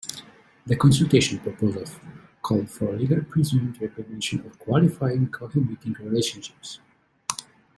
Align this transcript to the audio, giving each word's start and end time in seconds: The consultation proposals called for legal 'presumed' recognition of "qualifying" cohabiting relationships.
The 0.65 0.75
consultation 0.77 1.37
proposals 1.41 1.91
called 2.41 2.71
for 2.71 2.91
legal 2.97 3.21
'presumed' 3.21 3.79
recognition 3.79 4.39
of 4.47 4.57
"qualifying" 4.57 5.27
cohabiting 5.27 5.93
relationships. 5.99 6.79